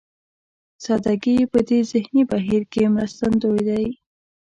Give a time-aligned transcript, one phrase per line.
[0.83, 3.85] سادهګي په دې ذهني بهير کې مرستندوی دی.